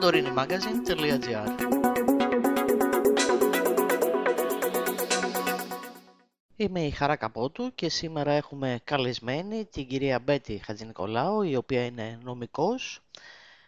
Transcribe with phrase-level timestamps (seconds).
[0.00, 1.48] santorinimagazine.gr
[6.56, 12.18] Είμαι η Χαρά Καπότου και σήμερα έχουμε καλεσμένη την κυρία Μπέτη Χατζηνικολάου, η οποία είναι
[12.22, 13.00] νομικός,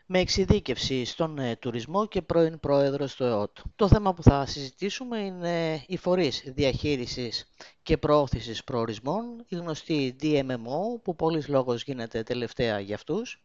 [0.06, 3.58] με εξειδίκευση στον ε, τουρισμό και πρώην πρόεδρος του ΕΟΤ.
[3.76, 7.52] Το θέμα που θα συζητήσουμε είναι οι φορείς διαχείρισης
[7.82, 13.42] και προώθησης προορισμών, η γνωστή DMMO, που πολλής λόγος γίνεται τελευταία για αυτούς,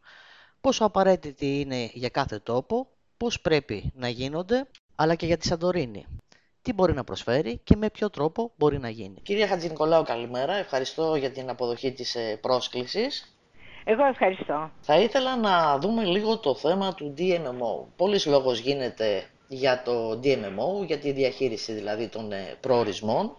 [0.66, 6.06] πόσο απαραίτητη είναι για κάθε τόπο, πώς πρέπει να γίνονται, αλλά και για τη Σαντορίνη.
[6.62, 9.20] Τι μπορεί να προσφέρει και με ποιο τρόπο μπορεί να γίνει.
[9.22, 10.54] Κυρία Χατζηνικολάου, καλημέρα.
[10.54, 13.36] Ευχαριστώ για την αποδοχή της ε, πρόσκλησης.
[13.84, 14.70] Εγώ ευχαριστώ.
[14.80, 17.86] Θα ήθελα να δούμε λίγο το θέμα του DMMO.
[17.96, 23.36] Πολλής λόγος γίνεται για το DMMO, για τη διαχείριση δηλαδή των ε, προορισμών.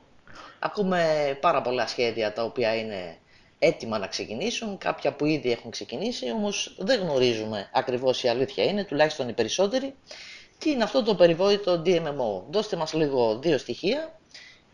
[0.59, 1.01] Ακούμε
[1.41, 3.17] πάρα πολλά σχέδια τα οποία είναι
[3.59, 8.83] έτοιμα να ξεκινήσουν, κάποια που ήδη έχουν ξεκινήσει, όμως δεν γνωρίζουμε ακριβώς η αλήθεια είναι,
[8.85, 9.93] τουλάχιστον οι περισσότεροι,
[10.57, 12.43] τι είναι αυτό το περιβόητο DMMO.
[12.49, 14.19] Δώστε μας λίγο δύο στοιχεία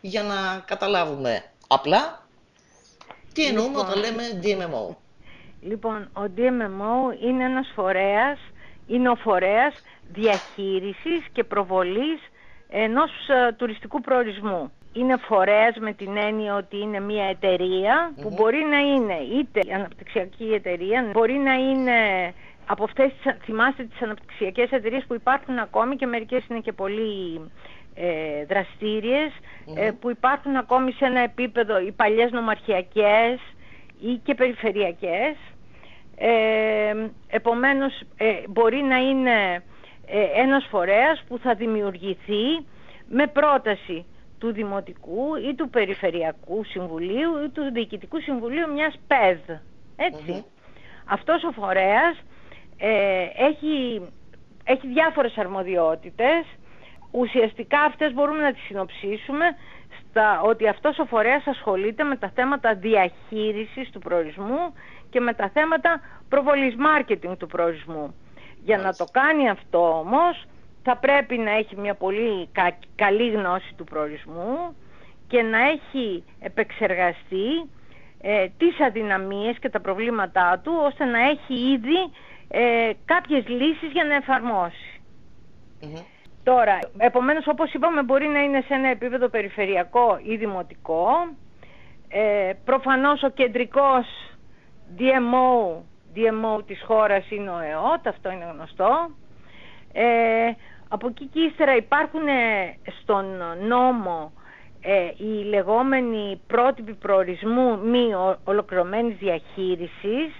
[0.00, 2.26] για να καταλάβουμε απλά
[3.32, 4.94] τι εννοούμε λοιπόν, όταν λέμε DMMO.
[5.60, 8.38] Λοιπόν, ο DMMO είναι ένας φορέας,
[8.86, 9.74] είναι ο φορέας
[10.12, 12.20] διαχείρισης και προβολής
[12.68, 14.72] ενός ε, τουριστικού προορισμού.
[14.96, 20.44] Είναι φορέας με την έννοια ότι είναι μια εταιρεια που μπορεί να είναι είτε αναπτυξιακή
[20.44, 21.92] εταιρεία, μπορεί να είναι
[22.66, 23.12] από αυτές,
[23.44, 27.40] θυμάστε τις αναπτυξιακές εταιρείες που υπάρχουν ακόμη και μερικές είναι και πολύ
[27.94, 29.32] ε, δραστηριες
[29.76, 33.40] ε, που υπάρχουν ακόμη σε ένα επίπεδο οι παλιές νομαρχιακές
[34.00, 35.36] ή και περιφερειακές.
[36.16, 36.94] Ε,
[37.28, 39.62] επομένως ε, μπορεί να είναι
[40.06, 42.66] ε, ένας φορέας που θα δημιουργηθεί
[43.08, 44.04] με πρόταση
[44.44, 49.56] του Δημοτικού ή του Περιφερειακού Συμβουλίου ή του Διοικητικού Συμβουλίου μιας ΠΕΔ.
[49.96, 50.44] ετσι
[51.04, 52.22] Αυτός ο φορέας
[52.78, 54.02] ε, έχει,
[54.64, 56.44] έχει διάφορες αρμοδιότητες.
[57.10, 59.44] Ουσιαστικά αυτές μπορούμε να τις συνοψίσουμε
[60.00, 64.74] στα, ότι αυτός ο φορέας ασχολείται με τα θέματα διαχείρισης του προορισμού
[65.10, 68.14] και με τα θέματα προβολής marketing του προορισμού.
[68.64, 70.44] Για να το κάνει αυτό όμως
[70.84, 72.48] θα πρέπει να έχει μια πολύ
[72.94, 74.76] καλή γνώση του προορισμού
[75.26, 77.70] και να έχει επεξεργαστεί
[78.20, 82.10] ε, τις αδυναμίες και τα προβλήματά του ώστε να έχει ήδη
[82.48, 84.94] ε, κάποιες λύσεις για να εφαρμοσει
[86.44, 91.08] Τώρα, επομένως όπως είπαμε μπορεί να είναι σε ένα επίπεδο περιφερειακό ή δημοτικό.
[92.08, 94.06] Ε, προφανώς ο κεντρικός
[94.98, 95.80] DMO,
[96.14, 99.10] DMO της χώρας είναι ο ΕΟΤ, αυτό είναι γνωστό.
[99.92, 100.50] Ε,
[100.94, 103.24] από εκεί και ύστερα υπάρχουν ε, στον
[103.66, 104.32] νόμο
[104.80, 110.32] ε, οι λεγόμενοι πρότυποι προορισμού μη ολοκληρωμένης διαχείρισης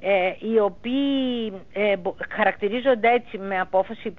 [0.00, 1.94] ε, οι οποίοι ε,
[2.36, 4.14] χαρακτηρίζονται έτσι με απόφαση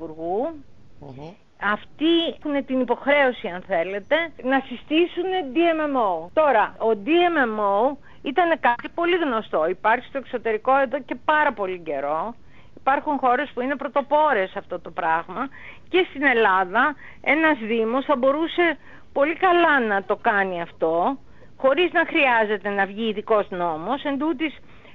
[1.62, 6.30] Αυτοί έχουν την υποχρέωση, αν θέλετε, να συστήσουν DMMO.
[6.34, 9.68] Τώρα, ο DMMO ήταν κάτι πολύ γνωστό.
[9.70, 12.36] Υπάρχει στο εξωτερικό εδώ και πάρα πολύ καιρό.
[12.88, 15.50] Υπάρχουν χώρες που είναι πρωτοπόρες αυτό το πράγμα
[15.90, 18.78] και στην Ελλάδα ένας Δήμος θα μπορούσε
[19.14, 21.18] πολύ καλά να το κάνει αυτό
[21.58, 24.04] χωρίς να χρειάζεται να βγει ειδικός νόμος.
[24.04, 24.18] Εν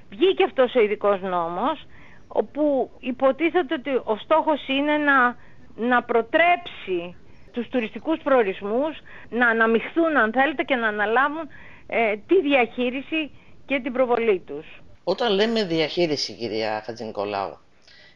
[0.09, 1.85] βγήκε αυτός ο ειδικός νόμος
[2.27, 5.35] όπου υποτίθεται ότι ο στόχος είναι να,
[5.75, 7.15] να προτρέψει
[7.51, 11.47] τους τουριστικούς προορισμούς να αναμειχθούν αν θέλετε και να αναλάβουν
[11.87, 13.31] ε, τη διαχείριση
[13.65, 14.65] και την προβολή τους.
[15.03, 17.57] Όταν λέμε διαχείριση κυρία Χατζηνικολάου,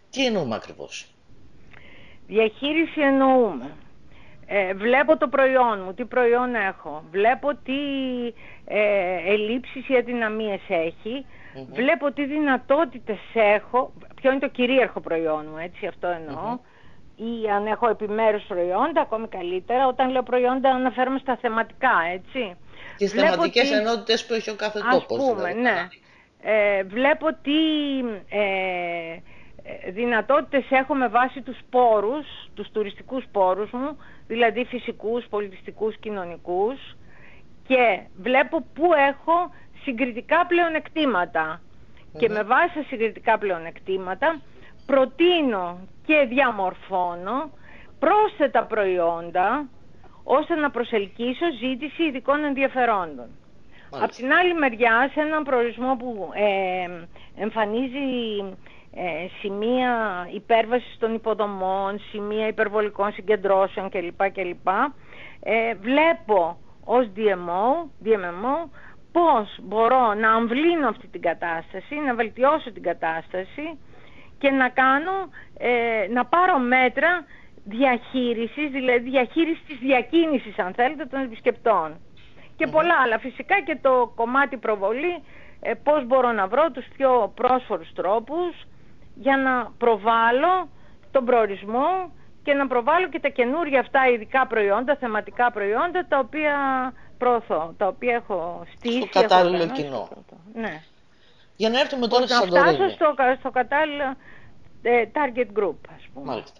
[0.09, 1.07] τι εννοούμε ακριβώς;
[2.27, 3.71] Διαχείριση εννοούμε.
[4.49, 7.73] Ε, βλέπω το προϊόν μου, τι προϊόν έχω, βλέπω τι
[8.65, 11.25] ε, ελλείψεις ή αδυναμίες έχει,
[11.65, 16.07] Βλέπω τι δυνατότητες έχω, ποιο είναι το κυρίαρχο προϊόν μου, έτσι αυτό
[17.15, 19.87] Ή αν έχω επιμέρους προϊόντα, ακόμη καλύτερα.
[19.87, 22.57] Όταν λέω προϊόντα αναφέρομαι στα θεματικά, έτσι.
[22.97, 23.75] Τις βλέπω θεματικές τι...
[23.75, 25.61] ενότητες που έχει ο κάθε Ας πούμε, δηλαδή.
[25.61, 25.87] ναι.
[26.41, 27.59] Ε, βλέπω τι
[28.29, 29.17] ε,
[29.89, 33.97] δυνατότητες έχω με βάση τους πόρους, τους τουριστικούς πόρους μου,
[34.27, 36.95] δηλαδή φυσικούς, πολιτιστικούς, κοινωνικούς
[37.67, 39.51] και βλέπω πού έχω
[39.83, 40.45] συγκριτικά
[42.17, 44.41] Και με βάση τα συγκριτικά πλεονεκτήματα
[44.85, 47.51] προτείνω και διαμορφώνω
[47.99, 49.67] πρόσθετα προϊόντα
[50.23, 53.27] ώστε να προσελκύσω ζήτηση ειδικών ενδιαφερόντων.
[53.91, 57.05] Από την άλλη μεριά, σε έναν προορισμό που ε,
[57.41, 57.97] εμφανίζει
[58.39, 58.53] ε,
[59.41, 64.31] σημεία υπέρβασης των υποδομών, σημεία υπερβολικών συγκεντρώσεων κλπ.
[64.31, 64.67] κλπ
[65.39, 68.69] ε, βλέπω ως DMO, DMMO
[69.11, 73.79] πώς μπορώ να αμβλύνω αυτή την κατάσταση, να βελτιώσω την κατάσταση
[74.37, 77.25] και να κάνω, ε, να πάρω μέτρα
[77.63, 81.97] διαχείρισης, δηλαδή διαχείρισης της διακίνησης αν θέλετε των επισκεπτών.
[82.55, 83.19] Και πολλά άλλα.
[83.19, 85.23] Φυσικά και το κομμάτι προβολή,
[85.61, 88.55] ε, πώς μπορώ να βρω τους πιο πρόσφορους τρόπους
[89.19, 90.69] για να προβάλλω
[91.11, 92.11] τον προορισμό
[92.43, 96.53] και να προβάλλω και τα καινούργια αυτά ειδικά προϊόντα, θεματικά προϊόντα, τα οποία
[97.17, 99.01] προωθώ, τα οποία έχω στήσει.
[99.01, 100.09] Στο κατάλληλο κοινό.
[100.53, 100.81] Ναι.
[101.55, 102.65] Για να έρθουμε τώρα στη Σαντορίνη.
[102.65, 104.15] Να φτάσω στο, στο κατάλληλο
[104.81, 106.25] ε, target group, ας πούμε.
[106.25, 106.59] Μάλιστα.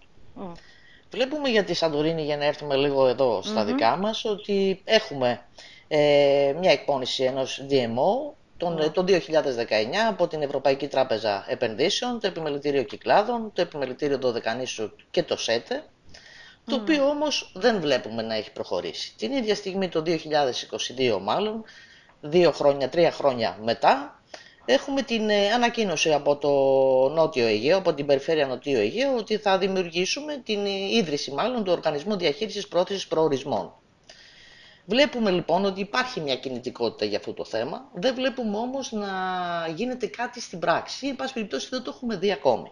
[1.12, 5.40] Βλέπουμε για τη Σαντορίνη, για να έρθουμε λίγο εδώ στα δικά μας, ότι έχουμε
[5.88, 8.92] ε, μια εκπόνηση ενός DMO τον, mm.
[8.94, 9.14] το 2019
[10.10, 15.84] από την Ευρωπαϊκή Τράπεζα Επενδύσεων, το Επιμελητήριο Κυκλάδων, το Επιμελητήριο Δωδεκανήσου και το ΣΕΤΕ,
[16.66, 19.14] το οποίο όμως δεν βλέπουμε να έχει προχωρήσει.
[19.18, 21.64] Την ίδια στιγμή το 2022 μάλλον,
[22.22, 24.22] δύο χρόνια, τρία χρόνια μετά,
[24.66, 26.50] έχουμε την ε, ανακοίνωση από το
[27.14, 31.72] Νότιο Αιγαίο, από την Περιφέρεια Νοτιού Αιγαίου, ότι θα δημιουργήσουμε την ε, ίδρυση μάλλον του
[31.72, 33.74] Οργανισμού Διαχείρισης Πρόθεσης Προορισμών.
[34.90, 39.08] Βλέπουμε λοιπόν ότι υπάρχει μια κινητικότητα για αυτό το θέμα, δεν βλέπουμε όμως να
[39.76, 42.72] γίνεται κάτι στην πράξη ή εν πάση περιπτώσει δεν το έχουμε δει ακόμη.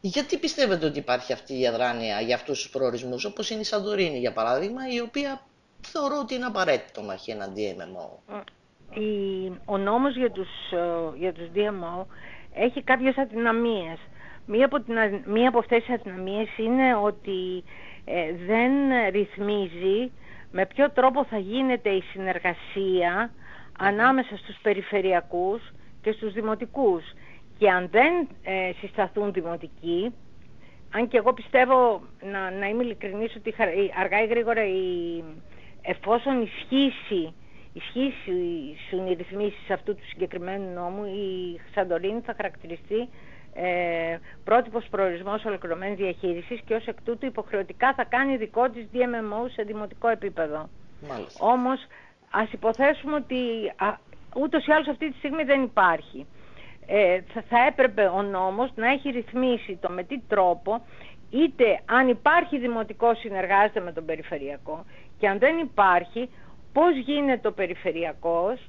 [0.00, 4.18] Γιατί πιστεύετε ότι υπάρχει αυτή η αδράνεια για αυτούς τους προορισμούς, όπως είναι η Σαντορίνη
[4.18, 5.46] για παράδειγμα, η οποία
[5.80, 8.34] θεωρώ ότι είναι απαραίτητο να έχει ένα DMO.
[9.64, 12.04] Ο νόμος για τους, ε, για τους DMO
[12.54, 13.98] έχει κάποιες αδυναμίες.
[14.46, 14.94] Μία από, την,
[15.24, 17.64] μία από αυτές τις αδυναμίες είναι ότι
[18.04, 18.72] ε, δεν
[19.10, 20.10] ρυθμίζει
[20.52, 23.32] με ποιο τρόπο θα γίνεται η συνεργασία
[23.78, 25.72] ανάμεσα στους περιφερειακούς
[26.02, 27.02] και στους δημοτικούς;
[27.58, 30.14] Και αν δεν ε, συσταθούν δημοτικοί,
[30.94, 32.02] αν και εγώ πιστεύω,
[32.32, 33.54] να, να είμαι ειλικρινής, ότι
[34.00, 35.24] αργά ή γρήγορα η,
[35.82, 37.34] εφόσον ισχύσει,
[37.72, 43.08] ισχύσουν οι ρυθμίσεις αυτού του συγκεκριμένου νόμου, η Σαντορίνη θα χαρακτηριστεί
[43.54, 49.50] ε, πρότυπος προορισμός ολοκληρωμένης διαχείρισης και ως εκ τούτου υποχρεωτικά θα κάνει δικό της DMMO
[49.52, 50.68] σε δημοτικό επίπεδο.
[51.08, 51.46] Μάλιστα.
[51.46, 51.86] Όμως
[52.30, 53.36] ας υποθέσουμε ότι
[53.76, 53.98] α,
[54.36, 56.26] ούτως ή άλλως αυτή τη στιγμή δεν υπάρχει.
[56.86, 60.82] Ε, θα, θα έπρεπε ο νόμος να έχει ρυθμίσει το με τι τρόπο
[61.30, 64.84] είτε αν υπάρχει δημοτικό συνεργάζεται με τον περιφερειακό
[65.18, 66.28] και αν δεν υπάρχει
[66.72, 68.68] πώς γίνεται ο περιφερειακός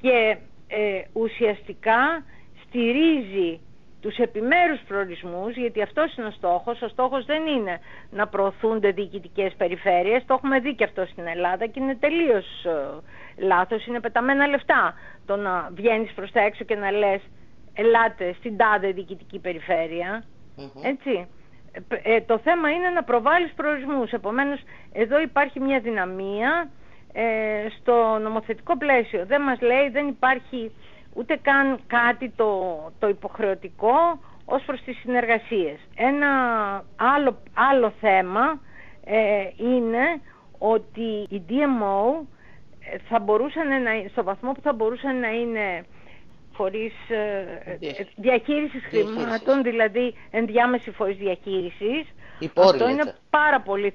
[0.00, 0.36] και
[0.68, 2.24] ε, ουσιαστικά
[2.66, 3.60] στηρίζει
[4.04, 6.82] τους επιμέρους προορισμούς, γιατί αυτός είναι ο στόχος.
[6.82, 7.80] Ο στόχος δεν είναι
[8.10, 13.44] να προωθούνται διοικητικές περιφέρειες, το έχουμε δει και αυτό στην Ελλάδα και είναι τελείως ε,
[13.44, 14.94] λάθος, είναι πεταμένα λεφτά
[15.26, 17.20] το να βγαίνεις προς τα έξω και να λες
[17.74, 19.40] ελάτε στην τάδε διοικητική
[20.82, 21.28] έτσι.
[22.02, 24.60] Ε, το θέμα είναι να προβάλλεις προορισμούς, επομένως
[24.92, 26.70] εδώ υπάρχει μια δυναμία
[27.12, 29.26] ε, στο νομοθετικό πλαίσιο.
[29.26, 30.72] Δεν μας λέει, δεν υπάρχει
[31.14, 35.78] ούτε καν κάτι το, το υποχρεωτικό ως προς τις συνεργασίες.
[35.94, 36.28] Ένα
[36.96, 38.60] άλλο, άλλο θέμα
[39.04, 40.20] ε, είναι
[40.58, 42.26] ότι η DMO
[42.92, 45.84] ε, θα μπορούσαν να, στο βαθμό που θα μπορούσαν να είναι
[46.52, 47.78] φορείς ε,
[48.16, 52.06] διαχείρισης χρημάτων, δηλαδή ενδιάμεση φορείς διαχείρισης.
[52.54, 53.94] Αυτό είναι πάρα πολύ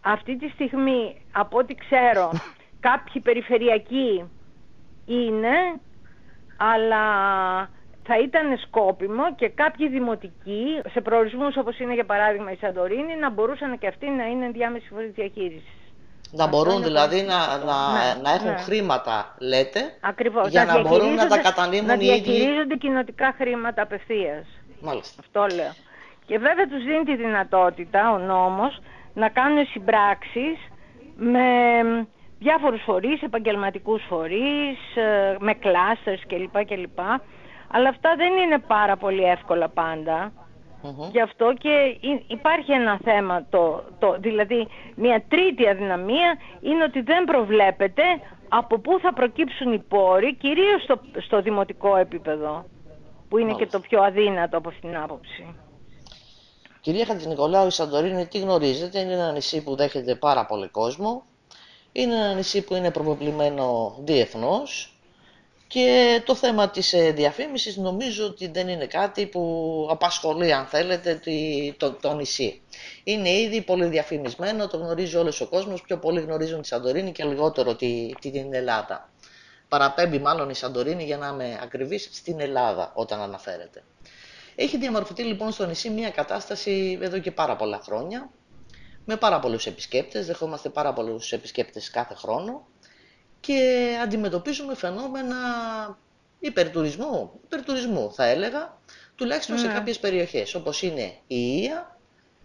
[0.00, 2.30] Αυτή τη στιγμή, από ό,τι ξέρω,
[2.88, 4.30] κάποιοι περιφερειακοί
[5.08, 5.56] είναι,
[6.56, 7.04] αλλά
[8.02, 13.30] θα ήταν σκόπιμο και κάποιοι δημοτικοί, σε προορισμούς όπως είναι για παράδειγμα η Σαντορίνη, να
[13.30, 15.78] μπορούσαν και αυτοί να είναι ενδιάμεση φορή διαχείρισης.
[16.30, 18.56] Να μπορούν δηλαδή να, να, ναι, να έχουν ναι.
[18.56, 22.08] χρήματα, λέτε, Ακριβώς, για να, μπορούν να τα κατανείμουν να οι ίδιοι.
[22.08, 24.46] Να διαχειρίζονται κοινοτικά χρήματα απευθείας.
[24.80, 25.14] Μάλιστα.
[25.20, 25.72] Αυτό λέω.
[26.26, 28.80] Και βέβαια τους δίνει τη δυνατότητα ο νόμος
[29.14, 30.58] να κάνουν συμπράξεις
[31.16, 31.38] με
[32.38, 36.64] διάφορους φορείς, επαγγελματικούς φορείς, ε, με κλάστερς κλπ.
[36.64, 36.98] κλπ.
[37.70, 40.32] Αλλά αυτά δεν είναι πάρα πολύ εύκολα πάντα.
[41.10, 47.24] Γι' αυτό και υπάρχει ένα θέμα, το, το, δηλαδή μια τρίτη αδυναμία είναι ότι δεν
[47.24, 48.02] προβλέπεται
[48.48, 52.64] από πού θα προκύψουν οι πόροι, κυρίως στο, στο δημοτικό επίπεδο,
[53.28, 55.54] που είναι και το πιο αδύνατο από αυτήν την άποψη.
[56.80, 61.22] Κυρία Χατζηνικολάου, η Σαντορίνη τι γνωρίζετε, είναι ένα νησί που δέχεται πάρα πολύ κόσμο,
[61.92, 64.92] είναι ένα νησί που είναι προβεβλημένο διεθνώς
[65.68, 71.20] και το θέμα της ε, διαφήμισης νομίζω ότι δεν είναι κάτι που απασχολεί αν θέλετε
[71.76, 72.60] το, το νησί.
[73.04, 77.24] Είναι ήδη πολύ διαφημισμένο, το γνωρίζει όλος ο κόσμος, πιο πολύ γνωρίζουν τη Σαντορίνη και
[77.24, 79.10] λιγότερο τη, την Ελλάδα.
[79.68, 83.84] Παραπέμπει μάλλον η Σαντορίνη για να είμαι ακριβής στην Ελλάδα όταν αναφέρεται.
[84.54, 88.30] Έχει διαμορφωθεί λοιπόν στο νησί μια κατάσταση εδώ και πάρα πολλά χρόνια
[89.10, 92.66] με πάρα πολλούς επισκέπτες, δεχόμαστε πάρα πολλούς επισκέπτες κάθε χρόνο
[93.40, 95.36] και αντιμετωπίζουμε φαινόμενα
[96.38, 98.78] υπερτουρισμού, υπερτουρισμού θα έλεγα,
[99.14, 99.72] τουλάχιστον σε Ναι.
[99.72, 101.98] κάποιες περιοχές, όπως είναι η Ία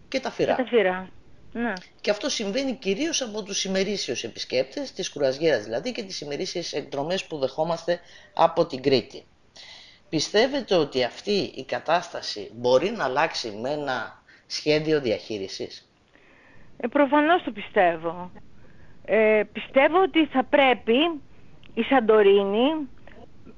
[0.08, 0.54] και τα Φυρά.
[0.54, 1.10] Και τα φυρά.
[1.52, 1.72] Ναι.
[2.00, 7.24] Και αυτό συμβαίνει κυρίως από τους ημερήσιους επισκέπτες, της κουραζιέρας δηλαδή και τις ημερήσιες εκδρομές
[7.24, 8.00] που δεχόμαστε
[8.34, 9.24] από την Κρήτη.
[10.08, 15.88] Πιστεύετε ότι αυτή η κατάσταση μπορεί να αλλάξει με ένα σχέδιο διαχείρισης;
[16.76, 18.30] Ε, προφανώς το πιστεύω.
[19.04, 20.96] Ε, πιστεύω ότι θα πρέπει
[21.74, 22.88] η Σαντορίνη,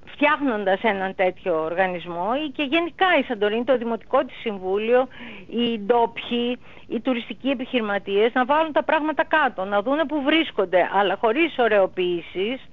[0.04, 5.08] φτιάχνοντας έναν τέτοιο οργανισμό ή και γενικά η Σαντορίνη, το Δημοτικό της Συμβούλιο,
[5.48, 6.58] οι ντόπιοι,
[6.88, 12.68] οι τουριστικοί επιχειρηματίες να βάλουν τα πράγματα κάτω, να δούνε που βρίσκονται, αλλά χωρίς ωρεοποιήσεις,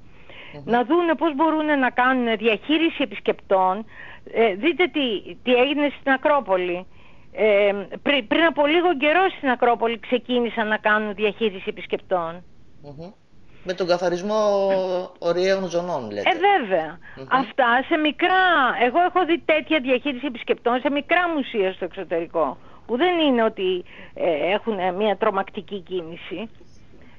[0.65, 3.85] να δούνε πώς μπορούν να κάνουν διαχείριση επισκεπτών.
[4.33, 6.85] Ε, δείτε τι, τι έγινε στην Ακρόπολη.
[7.35, 7.71] Ε,
[8.03, 12.43] πρι- πριν από λίγο καιρό στην Ακρόπολη ξεκίνησαν να κάνουν διαχείριση επισκεπτών.
[12.81, 13.11] Μμμ.
[13.65, 14.69] Με τον καθαρισμό
[15.19, 16.29] ωριαίων ζωνών λέτε.
[16.29, 16.97] Ε, βέβαια.
[17.29, 18.43] Αυτά σε μικρά.
[18.85, 22.57] Εγώ έχω δει τέτοια διαχείριση επισκεπτών σε μικρά μουσεία στο εξωτερικό.
[22.85, 26.49] Που δεν είναι ότι ε, έχουν μια τρομακτική κίνηση.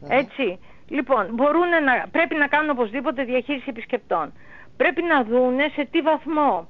[0.08, 0.58] Έτσι.
[0.88, 4.32] Λοιπόν, μπορούν να, πρέπει να κάνουν οπωσδήποτε διαχείριση επισκεπτών.
[4.76, 6.68] Πρέπει να δούνε σε τι βαθμό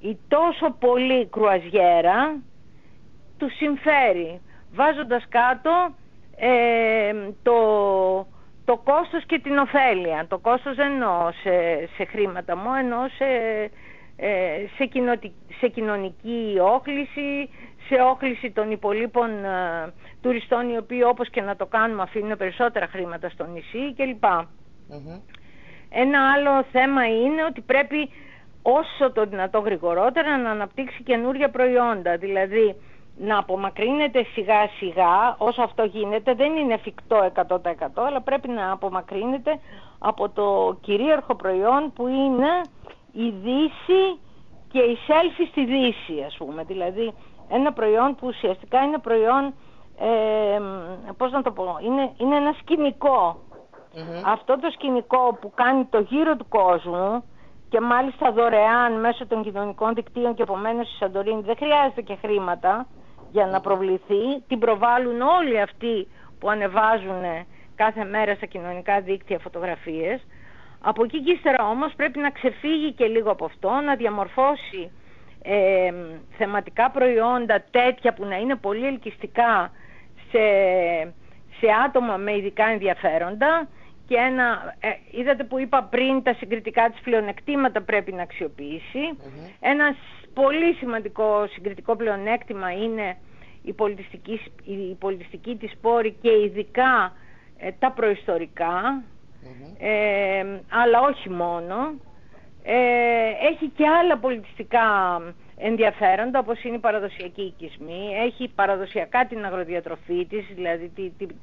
[0.00, 2.36] η τόσο πολύ κρουαζιέρα
[3.38, 4.40] του συμφέρει.
[4.74, 5.94] Βάζοντας κάτω
[6.36, 7.12] ε,
[7.42, 7.56] το,
[8.64, 10.26] το κόστος και την ωφέλεια.
[10.28, 13.24] Το κόστος δεν εννοώ σε, σε χρήματα μου, εννοώ σε,
[14.16, 17.48] ε, σε, κοινωτι- σε κοινωνική όχληση,
[17.88, 22.86] σε όχληση των υπολείπων ε, τουριστών οι οποίοι όπως και να το κάνουμε αφήνουν περισσότερα
[22.86, 24.24] χρήματα στο νησί κλπ.
[24.88, 25.20] Μμμ.
[25.90, 28.10] Ένα άλλο θέμα είναι ότι πρέπει
[28.62, 32.16] όσο το δυνατό γρηγορότερα να αναπτύξει καινούργια προϊόντα.
[32.16, 32.76] Δηλαδή
[33.16, 36.34] να απομακρύνεται σιγά σιγά όσο αυτό γίνεται.
[36.34, 37.58] Δεν είναι εφικτό 100%
[37.94, 39.60] αλλά πρέπει να απομακρύνεται
[39.98, 42.60] από το κυρίαρχο προϊόν που είναι
[43.12, 44.18] η Δύση
[44.68, 46.62] και η selfie στη Δύση ας πούμε.
[46.64, 47.14] Δηλαδή
[47.48, 49.54] ένα προϊόν που ουσιαστικά είναι προϊόν,
[49.98, 50.60] ε,
[51.16, 53.36] πώς να το πω, είναι, είναι ένα σκηνικό.
[53.96, 54.20] Μμμ.
[54.26, 57.24] Αυτό το σκηνικό που κάνει το γύρο του κόσμου
[57.68, 62.86] και μάλιστα δωρεάν μέσω των κοινωνικών δικτύων και επομένως η Σαντορίνη δεν χρειάζεται και χρήματα
[63.34, 64.22] για να προβληθεί.
[64.48, 67.22] Την προβάλλουν όλοι αυτοί που ανεβάζουν
[67.74, 70.26] κάθε μέρα στα κοινωνικά δίκτυα φωτογραφίες.
[70.80, 74.90] Από εκεί και ύστερα όμως πρέπει να ξεφύγει και λίγο από αυτό, να διαμορφώσει
[75.42, 75.92] ε,
[76.38, 79.70] θεματικά προϊόντα τέτοια που να είναι πολύ ελκυστικά
[80.30, 80.42] σε,
[81.60, 83.68] σε άτομα με ειδικά ενδιαφέροντα
[84.08, 89.04] και ένα, ε, είδατε που είπα πριν τα συγκριτικά της πλεονεκτήματα πρέπει να αξιοποιήσει.
[89.60, 93.16] Ένα σ- πολύ σημαντικό συγκριτικό πλεονέκτημα είναι
[93.62, 97.12] η πολιτιστική, σ- η πολιτιστική της πόρη και ειδικά
[97.58, 99.02] ε, τα προϊστορικά,
[99.78, 101.74] ε, αλλά όχι μόνο.
[102.66, 104.82] Ε, έχει και άλλα πολιτιστικά
[105.56, 111.34] ενδιαφέροντα όπως είναι η παραδοσιακή οικισμή, έχει παραδοσιακά την αγροδιατροφή της, δηλαδή τη, τη-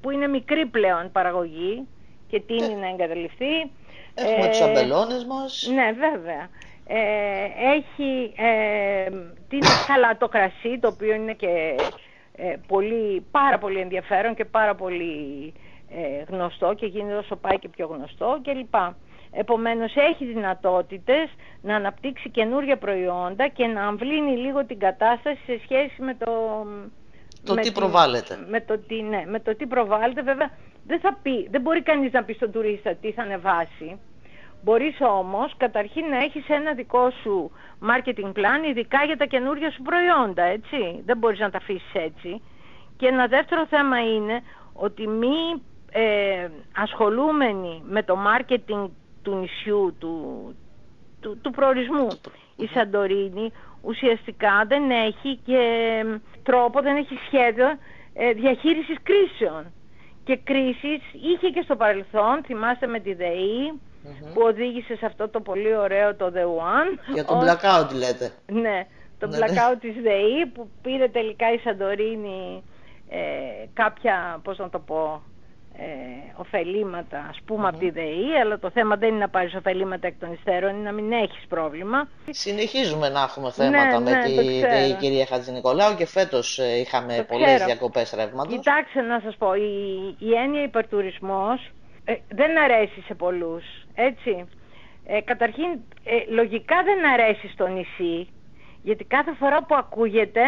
[0.00, 1.86] που είναι μικρή πλέον παραγωγή
[2.28, 3.54] και τίνει να εγκαταλειφθεί.
[4.14, 5.70] Έχουμε Ε, τους αμπελώνες μας.
[5.74, 6.48] ναι, βέβαια.
[6.90, 6.96] Ε,
[7.76, 9.10] έχει ε,
[9.48, 11.74] την χαλατό κρασί, το οποίο είναι και
[12.36, 15.52] ε, πολύ, πάρα πολύ ενδιαφέρον και πάρα πολύ
[15.90, 18.74] ε, γνωστό και γίνεται όσο πάει και πιο γνωστό κλπ.
[19.32, 21.28] Επομένως έχει δυνατότητες
[21.62, 26.32] να αναπτύξει καινούργια προϊόντα και να αμβλύνει λίγο την κατάσταση σε σχέση με το...
[27.44, 28.38] Το με τι την- προβάλλεται.
[28.48, 30.50] Με το, τι, ναι, με το τι προβάλλεται βέβαια
[30.86, 33.98] δεν θα πει, δεν μπορεί κανείς να πει στον τουρίστα τι θα ανεβάσει.
[34.62, 37.50] Μπορείς όμως καταρχήν να έχεις ένα δικό σου
[37.82, 41.02] marketing plan ειδικά για τα καινούργια σου προϊόντα, έτσι.
[41.04, 42.42] Δεν μπορείς να τα αφήσεις έτσι.
[42.96, 44.40] Και ένα δεύτερο θέμα είναι
[44.72, 48.88] ότι μη ε, ασχολούμενοι με το marketing
[49.22, 50.54] του νησιού, του,
[51.20, 52.08] του, του προορισμού.
[52.56, 55.60] Η Σαντορίνη ουσιαστικά δεν έχει και
[56.42, 57.66] τρόπο, δεν έχει σχέδιο
[58.14, 59.72] ε, διαχείρισης κρίσεων.
[60.24, 63.80] Και κρίσεις είχε και στο παρελθόν, θυμάστε με τη ΔΕΗ,
[64.34, 66.98] που οδήγησε σε αυτό το πολύ ωραίο το The One.
[67.14, 68.32] Για τον ως- blackout λέτε.
[68.46, 68.86] ναι,
[69.18, 69.44] το Ναι, ναι.
[69.46, 72.62] blackout της ΔΕΗ που πήρε τελικά η Σαντορίνη
[73.08, 73.18] ε,
[73.74, 75.22] κάποια, πώς να το πω,
[75.80, 75.84] ε,
[76.36, 80.14] ωφελήματα ας πούμε από τη ΔΕΗ, αλλά το θέμα δεν είναι να πάρεις ωφελήματα εκ
[80.20, 82.08] των υστέρων, είναι να μην έχεις πρόβλημα.
[82.30, 84.70] Συνεχίζουμε να έχουμε θέματα Ναι, με ναι, τη το ξέρω.
[84.72, 87.64] ΔΕΗ, κυρία Χατζηνικολάου και φέτος ε, είχαμε Το πολλές ξέρω.
[87.64, 88.52] διακοπές ρεύματος.
[88.54, 89.68] Κοιτάξτε να σας πω, η,
[90.18, 91.70] η έννοια υπερτουρισμός
[92.10, 94.48] ε, δεν αρέσει σε πολλούς, έτσι.
[95.06, 95.70] Ε, καταρχήν,
[96.04, 98.28] ε, λογικά δεν αρέσει στο νησί,
[98.82, 100.42] γιατί κάθε φορά που ακούγεται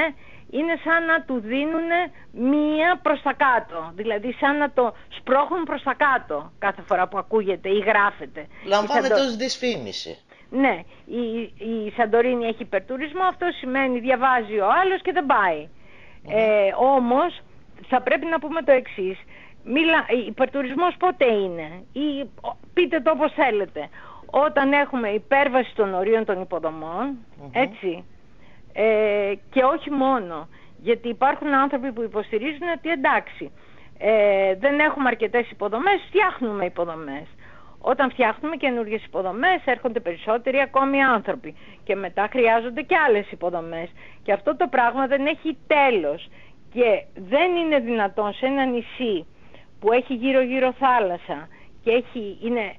[0.50, 1.90] είναι σαν να του δίνουν
[2.32, 3.90] μία προς τα κάτω.
[3.94, 8.46] Δηλαδή σαν να το σπρώχνουν προς τα κάτω κάθε φορά που ακούγεται ή γράφεται.
[8.64, 10.18] Λαμβάνεται Η Σαντο- ως δυσφήμιση.
[10.50, 11.40] Ναι, η,
[11.72, 15.68] η Σαντορίνη έχει υπερτουρισμό, αυτό σημαίνει διαβάζει ο άλλος και δεν πάει.
[16.28, 17.40] Ε, όμως
[17.88, 19.18] θα πρέπει να πούμε το εξής.
[19.64, 22.28] Μιλά, υπερτουρισμός πότε είναι; Ή
[22.74, 23.88] πείτε το όπως θέλετε.
[24.30, 27.16] Όταν έχουμε υπέρβαση των ορίων των υποδομων
[27.52, 28.04] έτσι,
[28.72, 30.48] ε, και όχι μόνο.
[30.82, 33.52] Γιατί υπάρχουν άνθρωποι που υποστηρίζουν ότι εντάξει,
[33.98, 37.26] ε, δεν έχουμε αρκετές υποδομές, φτιάχνουμε υποδομές.
[37.80, 43.88] Όταν φτιάχνουμε καινούργιες υποδομές έρχονται περισσότεροι ακόμη άνθρωποι και μετά χρειάζονται και άλλες υποδομές.
[44.22, 46.28] Και αυτό το πράγμα δεν έχει τέλος
[46.72, 49.26] και δεν είναι δυνατόν σε ένα νησί
[49.80, 51.48] που έχει γύρω γύρω θάλασσα
[51.82, 52.74] και έχει, είναι,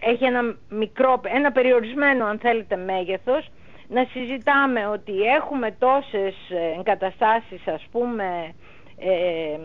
[0.00, 3.50] έχει ένα μικρό, ένα περιορισμένο αν θέλετε μέγεθος
[3.88, 8.54] να συζητάμε ότι έχουμε τόσες ε, εγκαταστάσεις ας πούμε
[8.98, 9.58] ε,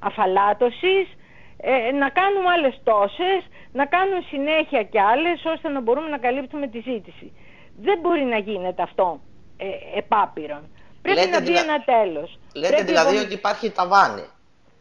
[0.00, 1.06] αφαλάτωσης
[1.64, 3.40] ε, να κάνουμε άλλες τόσες,
[3.72, 7.32] να κάνουμε συνέχεια κι άλλες ώστε να μπορούμε να καλύπτουμε τη ζήτηση.
[7.80, 9.20] Δεν μπορεί να γίνεται αυτό
[9.56, 10.62] ε, επάπειρον.
[11.02, 12.38] Πρέπει λέτε να μπει ένα τέλος.
[12.54, 14.24] Λέτε δηλαδή ότι υπάρχει ταβάνι.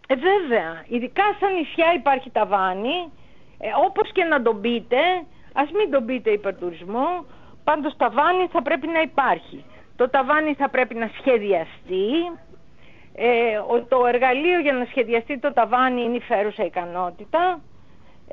[0.08, 0.84] Ε, βέβαια.
[0.88, 3.12] Ειδικά σαν νησιά υπάρχει ταβάνι.
[3.58, 4.98] Ε, όπως και να τον πείτε,
[5.54, 7.26] ας μην τον πείτε υπερτουρισμό,
[7.64, 9.66] πάντως ταβάνι θα πρέπει να υπάρχει.
[9.96, 12.10] Το ταβάνι θα πρέπει να σχεδιαστεί,
[13.16, 17.62] ε, το εργαλείο για να σχεδιαστεί το ταβάνι είναι η φέρουσα ικανότητα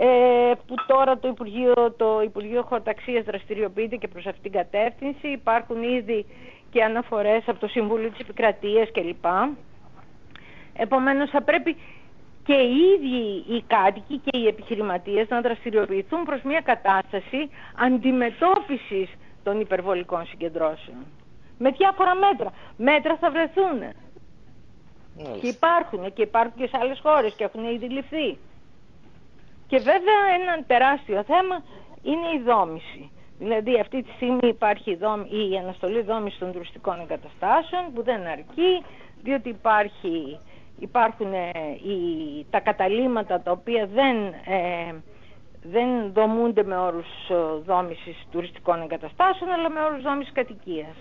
[0.00, 5.28] ε, που τώρα το Υπουργείο, το Υπουργείο Χορταξίας δραστηριοποιείται και προς αυτήν την κατεύθυνση.
[5.28, 6.26] Υπάρχουν ήδη
[6.70, 9.24] και αναφορές από το Συμβούλιο της Επικρατείας κλπ.
[10.80, 11.76] Επομένως θα πρέπει
[12.44, 19.08] και οι ίδιοι οι κάτοικοι και οι επιχειρηματίες να δραστηριοποιηθούν προς μια κατάσταση αντιμετώπισης
[19.42, 20.96] των υπερβολικών συγκεντρώσεων.
[21.58, 22.52] Με διάφορα μέτρα.
[22.76, 23.78] Μέτρα θα βρεθούν.
[25.40, 28.38] Και υπάρχουν και υπάρχουν και σε άλλες χώρες και έχουν ήδη ληφθεί.
[29.66, 31.62] Και βέβαια ένα τεράστιο θέμα
[32.02, 33.10] είναι η δόμηση.
[33.38, 38.82] Δηλαδή αυτή τη στιγμή υπάρχει η, η αναστολή δόμησης των τουριστικών εγκαταστάσεων που δεν αρκεί
[39.22, 40.38] διότι υπάρχει,
[40.78, 41.52] υπάρχουν ε,
[42.50, 44.94] τα καταλήμματα τα οποία δεν, ε,
[45.62, 50.94] δεν δομούνται με όρους ε, δόμησης τουριστικών εγκαταστάσεων αλλά με όρους δόμησης κατοικίας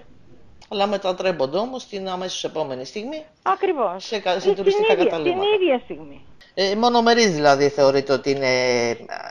[0.70, 4.04] αλλά μετατρέπονται όμως την αμέσως επόμενη στιγμή Ακριβώς.
[4.06, 5.42] σε, σε τουριστικά ίδια, καταλήμματα.
[5.50, 6.26] Την ίδια στιγμή.
[6.54, 8.48] Ε, μονομερής δηλαδή θεωρείτε ότι είναι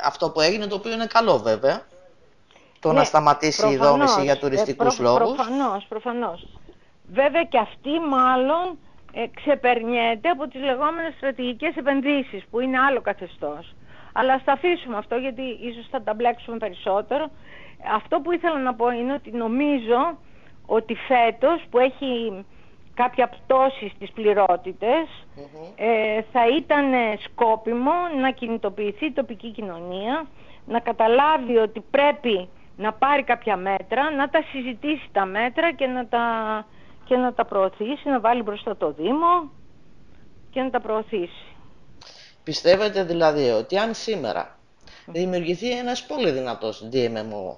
[0.04, 1.86] αυτό που έγινε, το οποίο είναι καλό βέβαια,
[2.80, 5.34] το ναι, να σταματήσει η δόμηση για τουριστικούς ε, προ, λόγους.
[5.36, 6.46] Προφανώς, προφανώς.
[7.12, 8.85] Βέβαια και αυτή μάλλον ε,
[9.34, 13.74] ξεπερνιέται από τις λεγόμενες στρατηγικές επενδύσεις που είναι άλλο καθεστώς.
[14.12, 17.30] Αλλά ας τα αφήσουμε αυτό γιατί ίσως θα τα μπλέξουμε περισσότερο.
[17.94, 20.18] Αυτό που ήθελα να πω είναι ότι νομίζω
[20.66, 22.44] ότι φέτος που έχει
[22.94, 25.06] κάποια πτώση στις πληροτητες
[25.76, 26.92] ε, θα ήταν
[27.24, 30.26] σκόπιμο να κινητοποιηθεί η τοπική κοινωνία,
[30.66, 36.06] να καταλάβει ότι πρέπει να πάρει κάποια μέτρα, να τα συζητήσει τα μέτρα και να
[36.06, 36.24] τα,
[37.06, 39.50] και να τα προωθήσει, να βάλει μπροστά το Δήμο
[40.50, 41.46] και να τα προωθήσει.
[42.42, 44.58] Πιστεύετε δηλαδή ότι αν σήμερα
[45.06, 47.56] δημιουργηθεί ένας πολύ δυνατός DMMO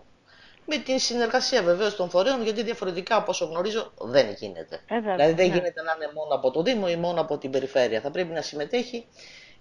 [0.66, 4.80] με την συνεργασία βεβαίως των φορέων, γιατί διαφορετικά από όσο γνωρίζω δεν γίνεται.
[4.88, 5.54] Ε, δηλαδή δεν ναι.
[5.54, 8.00] γίνεται να είναι μόνο από το Δήμο ή μόνο από την περιφέρεια.
[8.00, 9.06] Θα πρέπει να συμμετέχει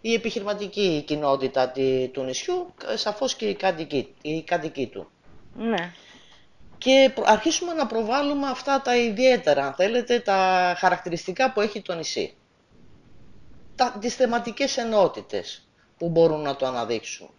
[0.02, 1.72] η επιχειρηματική κοινότητα
[2.12, 5.08] του νησιού, σαφώς και η κατοική, η κατοική του.
[5.58, 5.94] Ναι.
[6.78, 12.34] Και αρχίσουμε να προβάλλουμε αυτά τα ιδιαίτερα, αν θέλετε, τα χαρακτηριστικά που έχει το νησί.
[13.76, 17.30] Τα, τις θεματικές ενότητες που μπορούν να το αναδείξουν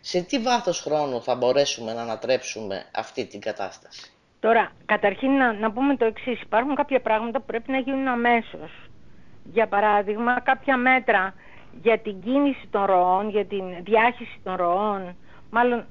[0.00, 5.72] σε τι βάθος χρόνου θα μπορέσουμε να ανατρέψουμε αυτή την κατάσταση; Τώρα, καταρχήν να, να
[5.72, 6.40] πούμε το εξής.
[6.42, 8.70] Υπάρχουν κάποια πράγματα που πρέπει να γίνουν αμέσως.
[9.44, 11.34] Για παράδειγμα, κάποια μέτρα
[11.82, 15.16] για την κίνηση των ροών, για την διάχυση των ροών,
[15.50, 15.86] μάλλον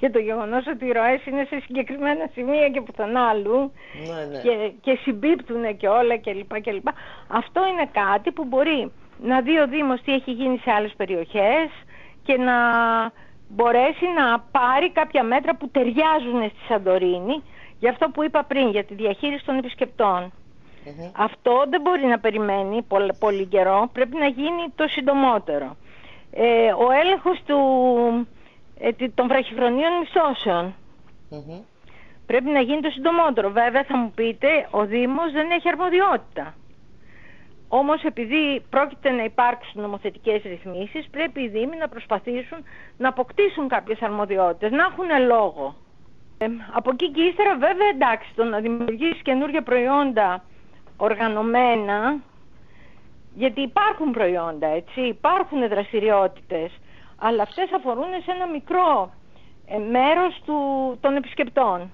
[0.00, 3.72] για το γεγονός ότι οι ροές είναι σε συγκεκριμένα σημεία και πουθενά αλλού
[4.08, 4.40] ναι, ναι.
[4.42, 6.60] και, και συμπίπτουν και όλα κλπ.
[6.60, 6.82] Και
[7.28, 11.68] Αυτό είναι κάτι που μπορεί να δει ο Δήμος τι έχει γίνει σε άλλες περιοχές
[12.22, 12.56] και να
[13.48, 17.42] μπορέσει να πάρει κάποια μέτρα που ταιριάζουν στη Σαντορίνη
[17.78, 20.32] για αυτό που είπα πριν, για τη διαχείριση των επισκεπτων
[21.16, 25.76] Αυτό δεν μπορεί να περιμένει πολύ, πολύ καιρό, πρέπει να γίνει το συντομότερο.
[26.30, 28.39] Ε, ο έλεγχος του, ε,
[29.14, 29.92] των βραχυχρονίων
[32.26, 33.50] πρέπει να γίνει το συντομότερο.
[33.50, 36.54] Βέβαια θα μου πείτε, ο Δήμος δεν έχει αρμοδιότητα.
[37.68, 42.58] Όμως επειδή πρόκειται να υπάρξουν νομοθετικές ρυθμίσεις, πρέπει οι Δήμοι να προσπαθήσουν
[42.96, 45.74] να αποκτήσουν κάποιες αρμοδιότητες, να έχουν λόγο.
[46.38, 50.44] Ε, από εκεί και ύστερα βέβαια εντάξει, το να δημιουργήσει καινούργια προϊόντα
[50.96, 52.16] οργανωμένα,
[53.34, 56.70] γιατί υπάρχουν προϊόντα, έτσι, υπάρχουν δραστηριότητες,
[57.22, 59.10] αλλά αυτές αφορούν σε ένα μικρό
[59.66, 60.56] ε, μέρος του,
[61.00, 61.90] των επισκεπτών.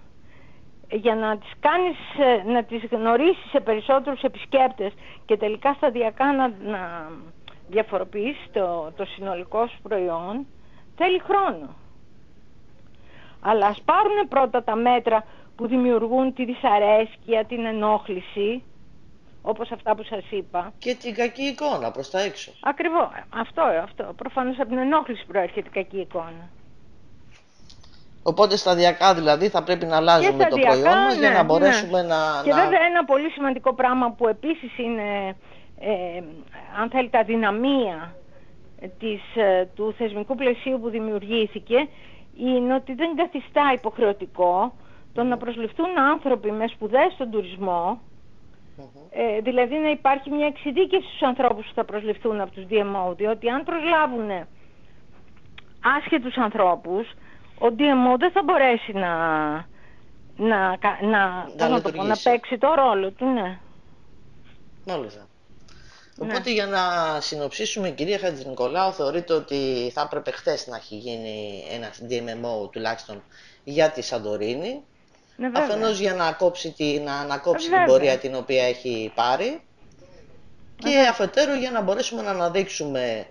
[0.90, 4.92] Για να τις κάνεις, ε, να τις γνωρίσεις σε περισσότερους επισκέπτες
[5.26, 7.10] και τελικά σταδιακά να, να
[7.68, 10.46] διαφοροποιήσεις το, το συνολικό σου προϊόν,
[10.96, 11.68] θέλει χρόνο.
[13.40, 15.24] Αλλά ας πάρουν πρώτα τα μέτρα
[15.56, 18.62] που δημιουργούν τη δυσαρέσκεια, την ενόχληση,
[19.48, 20.72] όπως αυτά που σας είπα.
[20.78, 22.52] Και την κακή εικόνα προς τα έξω.
[22.60, 23.08] Ακριβώς.
[23.28, 24.04] Αυτό, αυτό.
[24.16, 26.44] Προφανώς από την ενόχληση προέρχεται η κακή εικόνα.
[28.22, 32.08] Οπότε σταδιακά δηλαδή θα πρέπει να αλλάζουμε το προϊόν μας για να ναι, μπορέσουμε ναι.
[32.08, 32.16] να...
[32.44, 35.36] Και βέβαια ένα πολύ σημαντικό πράγμα που επίσης είναι,
[35.78, 36.22] ε,
[36.80, 38.14] αν θέλετε, αδυναμία
[38.98, 41.88] της, ε, του θεσμικού πλαισίου που δημιουργήθηκε
[42.38, 44.74] είναι ότι δεν καθιστά υποχρεωτικό
[45.12, 48.00] το να προσληφθούν άνθρωποι με σπουδές στον τουρισμό
[49.10, 53.48] ε, δηλαδή να υπάρχει μια εξειδίκευση στους ανθρώπους που θα προσληφθούν από τους DMO, διότι
[53.48, 54.46] αν προσλάβουν
[55.98, 57.06] άσχετους ανθρώπους,
[57.58, 59.14] ο DMO δεν θα μπορέσει να,
[60.36, 63.58] να, να, να, το πω, να παίξει το ρόλο του, ναι.
[64.86, 65.26] Μάλιστα.
[66.16, 66.26] Ναι.
[66.26, 66.80] Οπότε για να
[67.20, 73.22] συνοψίσουμε, κυρία Χατζηνικολάου, θεωρείτε ότι θα έπρεπε χθες να έχει γίνει ένας DMMO τουλάχιστον
[73.64, 74.82] για τη Σαντορίνη;
[75.36, 79.60] Ναι, αφενός για να, κόψει τη, να ανακόψει την πορεία την οποία έχει πάρει
[80.76, 83.26] και αφετέρου για να μπορέσουμε να αναδείξουμε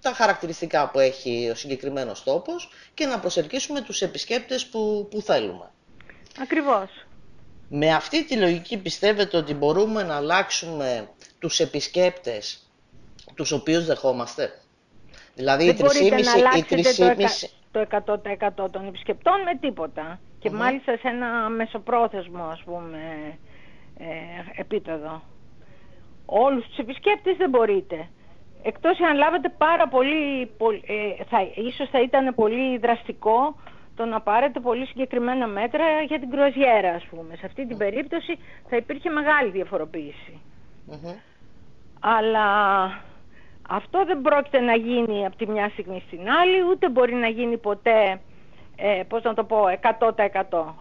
[0.00, 5.70] τα χαρακτηριστικά που έχει ο συγκεκριμένος τόπος και να προσελκύσουμε τους επισκέπτες που, που θέλουμε.
[6.40, 7.06] Ακριβώς.
[7.68, 12.68] Με αυτή τη λογική πιστεύετε ότι μπορούμε να αλλάξουμε τους επισκέπτες
[13.34, 14.60] τους οποίους δεχόμαστε;
[15.34, 16.82] Δηλαδή Δεν μπορείτε να αλλάξετε
[17.70, 17.86] το
[18.64, 22.98] 100% των επισκεπτών με τίποτα και μάλιστα σε ένα μεσοπρόθεσμο ας πούμε
[23.98, 25.22] ε, επίπεδο.
[26.26, 28.08] Όλους τους επισκέπτες δεν μπορείτε.
[28.62, 30.50] Εκτός αν λάβετε πάρα πολύ,
[30.86, 33.56] ε, θα, ίσως θα ήταν πολύ δραστικό
[33.96, 37.36] το να πάρετε πολύ συγκεκριμένα μέτρα για την κρουαζιέρα ας πούμε.
[37.36, 40.40] Σε αυτή την περίπτωση θα υπήρχε μεγάλη διαφοροποίηση.
[42.00, 42.48] Αλλά
[43.68, 47.58] αυτό δεν πρόκειται να γίνει από τη μια στιγμή στην άλλη, ούτε μπορεί να γίνει
[47.58, 48.20] ποτέ
[48.76, 49.64] ε, πώς να το πω,
[49.98, 50.74] 100%.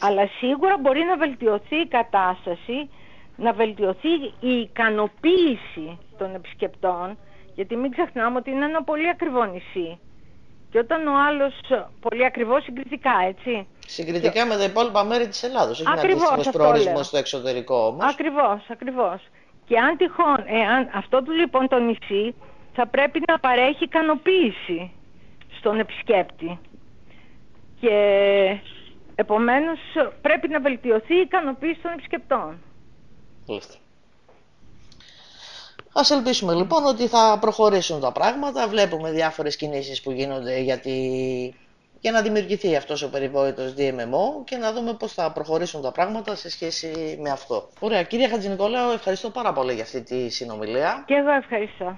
[0.00, 2.90] Αλλά σίγουρα μπορεί να βελτιωθεί η κατάσταση,
[3.36, 4.08] να βελτιωθεί
[4.40, 7.18] η ικανοποίηση των επισκεπτών,
[7.54, 9.98] γιατί μην ξεχνάμε ότι είναι ένα πολύ ακριβό νησί.
[10.70, 11.54] Και όταν ο άλλος,
[12.00, 13.66] πολύ ακριβό συγκριτικά, έτσι.
[13.86, 18.04] Συγκριτικά με τα υπόλοιπα μέρη της Ελλάδος, όχι ακριβώς, ένα προορισμό στο εξωτερικό όμως.
[18.12, 19.20] Ακριβώς, ακριβώς.
[19.66, 22.34] Και αν τυχόν, εάν αυτό του λοιπόν το νησί
[22.72, 24.90] θα πρέπει να παρέχει ικανοποίηση
[25.62, 26.58] στον επισκέπτη.
[27.80, 27.96] Και
[29.14, 29.78] επομένως
[30.20, 32.58] πρέπει να βελτιωθεί η ικανοποίηση των επισκεπτών.
[33.46, 33.74] Λίστε.
[35.92, 38.68] Ας ελπίσουμε λοιπόν ότι θα προχωρήσουν τα πράγματα.
[38.68, 40.94] Βλέπουμε διάφορες κινήσεις που γίνονται γιατί...
[42.00, 46.34] για να δημιουργηθεί αυτός ο περιβόητος DMMO και να δούμε πώς θα προχωρήσουν τα πράγματα
[46.34, 47.68] σε σχέση με αυτό.
[47.80, 51.02] Ωραία, κύριε Χατζηνικολάου, ευχαριστώ πάρα πολύ για αυτή τη συνομιλία.
[51.06, 51.96] Και εγώ ευχαριστώ.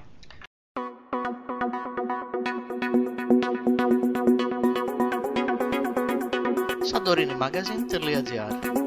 [7.04, 8.83] Dorin Magazine.gr